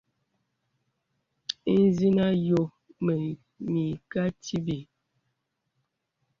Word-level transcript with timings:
Ìzìnə 1.75 2.21
àyɔ̄ 2.31 2.63
mə 3.05 3.13
ìkà 3.91 4.23
tìbì. 4.43 4.77